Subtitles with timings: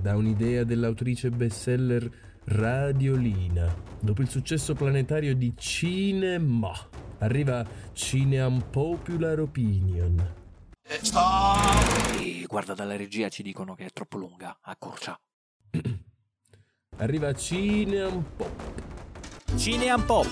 [0.00, 2.10] da un'idea dell'autrice bestseller
[2.44, 3.74] Radiolina.
[4.00, 6.72] Dopo il successo planetario di Cinema,
[7.18, 10.34] arriva Cineam Popular Opinion.
[10.82, 15.18] E guarda, dalla regia ci dicono che è troppo lunga, accorcia.
[16.96, 18.82] Arriva Cineam Pop.
[19.56, 20.26] Cineam Pop.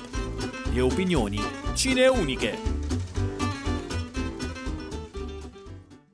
[0.72, 1.40] Le opinioni
[1.74, 2.77] cineuniche.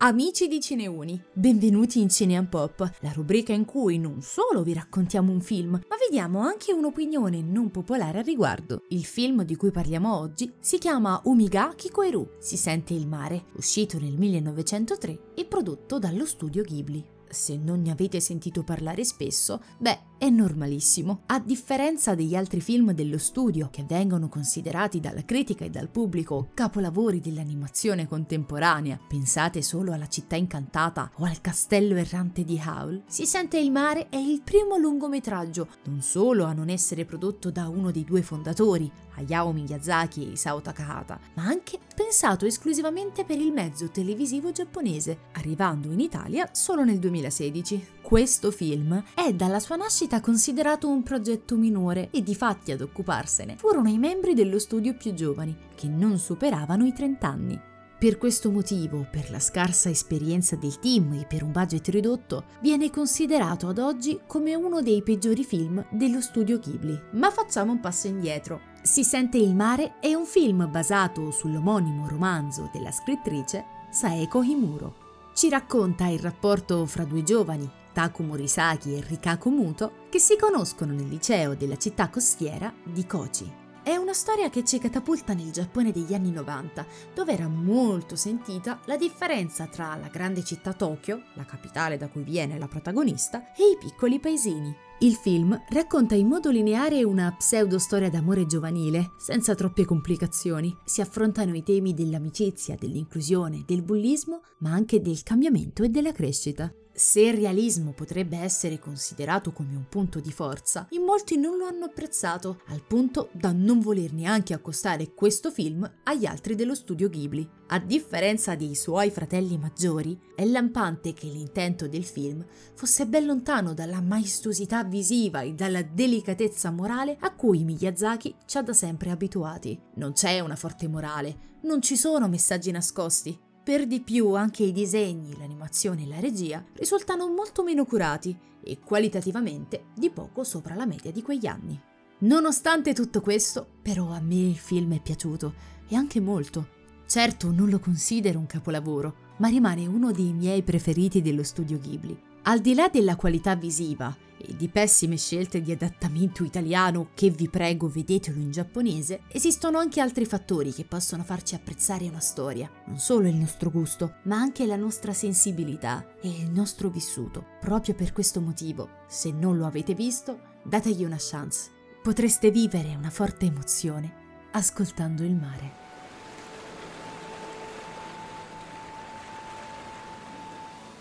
[0.04, 5.32] Amici di Cineuni, benvenuti in Cineam Pop, la rubrica in cui non solo vi raccontiamo
[5.32, 8.82] un film, ma vediamo anche un'opinione non popolare al riguardo.
[8.88, 13.98] Il film di cui parliamo oggi si chiama Umiga Kikoeru, Si sente il mare, uscito
[13.98, 20.12] nel 1903 e prodotto dallo studio Ghibli se non ne avete sentito parlare spesso, beh,
[20.16, 21.20] è normalissimo.
[21.26, 26.48] A differenza degli altri film dello studio, che vengono considerati dalla critica e dal pubblico
[26.54, 33.26] capolavori dell'animazione contemporanea, pensate solo alla città incantata o al castello errante di Howl, Si
[33.26, 37.90] sente il mare è il primo lungometraggio, non solo a non essere prodotto da uno
[37.90, 43.90] dei due fondatori, Hayao Miyazaki e Isao Takahata, ma anche pensato esclusivamente per il mezzo
[43.90, 47.86] televisivo giapponese, arrivando in Italia solo nel 2016.
[48.00, 53.56] Questo film è dalla sua nascita considerato un progetto minore e di fatti ad occuparsene
[53.56, 57.60] furono i membri dello studio più giovani, che non superavano i 30 anni.
[57.96, 62.90] Per questo motivo, per la scarsa esperienza del team e per un budget ridotto, viene
[62.90, 67.00] considerato ad oggi come uno dei peggiori film dello studio Ghibli.
[67.12, 68.60] Ma facciamo un passo indietro.
[68.82, 75.03] Si sente il mare è un film basato sull'omonimo romanzo della scrittrice Saeko Himuro.
[75.34, 80.92] Ci racconta il rapporto fra due giovani, Taku Morisaki e Rikako Muto, che si conoscono
[80.92, 83.63] nel liceo della città costiera di Kochi.
[83.84, 88.80] È una storia che ci catapulta nel Giappone degli anni 90, dove era molto sentita
[88.86, 93.72] la differenza tra la grande città Tokyo, la capitale da cui viene la protagonista, e
[93.72, 94.74] i piccoli paesini.
[95.00, 100.74] Il film racconta in modo lineare una pseudo storia d'amore giovanile, senza troppe complicazioni.
[100.82, 106.72] Si affrontano i temi dell'amicizia, dell'inclusione, del bullismo, ma anche del cambiamento e della crescita.
[106.96, 111.66] Se il realismo potrebbe essere considerato come un punto di forza, in molti non lo
[111.66, 117.08] hanno apprezzato, al punto da non voler neanche accostare questo film agli altri dello studio
[117.08, 117.50] Ghibli.
[117.66, 123.74] A differenza dei suoi fratelli maggiori, è lampante che l'intento del film fosse ben lontano
[123.74, 129.76] dalla maestosità visiva e dalla delicatezza morale a cui Miyazaki ci ha da sempre abituati.
[129.96, 134.72] Non c'è una forte morale, non ci sono messaggi nascosti, per di più anche i
[134.72, 140.84] disegni, l'animazione e la regia risultano molto meno curati e qualitativamente di poco sopra la
[140.84, 141.80] media di quegli anni.
[142.18, 145.54] Nonostante tutto questo, però a me il film è piaciuto
[145.88, 146.68] e anche molto.
[147.06, 152.32] Certo non lo considero un capolavoro, ma rimane uno dei miei preferiti dello studio Ghibli.
[152.46, 157.48] Al di là della qualità visiva e di pessime scelte di adattamento italiano che vi
[157.48, 162.98] prego vedetelo in giapponese, esistono anche altri fattori che possono farci apprezzare una storia, non
[162.98, 167.46] solo il nostro gusto, ma anche la nostra sensibilità e il nostro vissuto.
[167.60, 171.70] Proprio per questo motivo, se non lo avete visto, dategli una chance.
[172.02, 174.12] Potreste vivere una forte emozione
[174.50, 175.72] ascoltando il mare.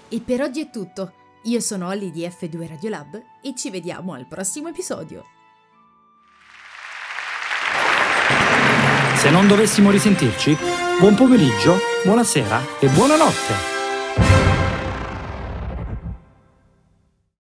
[0.08, 1.16] E per oggi è tutto.
[1.46, 5.26] Io sono Olly di F2 Radiolab e ci vediamo al prossimo episodio.
[9.16, 10.56] Se non dovessimo risentirci,
[11.02, 13.73] buon pomeriggio, buonasera e buonanotte.